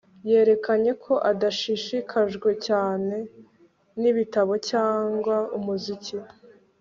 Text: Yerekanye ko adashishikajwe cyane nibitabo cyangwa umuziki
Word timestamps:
Yerekanye 0.29 0.91
ko 1.03 1.13
adashishikajwe 1.31 2.49
cyane 2.67 3.17
nibitabo 4.01 4.53
cyangwa 4.69 5.35
umuziki 5.57 6.15